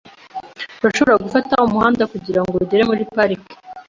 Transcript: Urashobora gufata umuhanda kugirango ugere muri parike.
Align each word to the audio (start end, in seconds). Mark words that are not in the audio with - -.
Urashobora 0.81 1.23
gufata 1.25 1.53
umuhanda 1.65 2.03
kugirango 2.13 2.55
ugere 2.63 2.83
muri 2.89 3.03
parike. 3.13 3.53